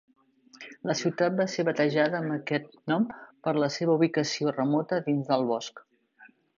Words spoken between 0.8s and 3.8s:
La ciutat va ser batejada amb aquest nom per la